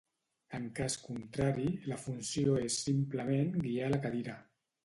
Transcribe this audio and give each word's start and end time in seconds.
En 0.59 0.63
cas 0.79 0.95
contrari, 1.01 1.67
la 1.93 1.99
funció 2.05 2.57
és 2.71 2.81
simplement 2.87 3.55
guiar 3.67 3.93
la 3.93 4.05
cadira. 4.09 4.41